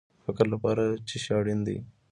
د 0.15 0.19
فکر 0.25 0.45
لپاره 0.53 0.83
څه 1.07 1.15
شی 1.23 1.31
اړین 1.39 1.59
دی؟ 1.67 1.77